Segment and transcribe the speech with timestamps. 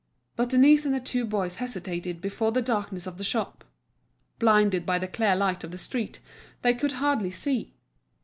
[0.35, 3.63] But Denise and the two boys hesitated before the darkness of the shop.
[4.39, 6.19] Blinded by the clear light of the street,
[6.63, 7.75] they could hardly see.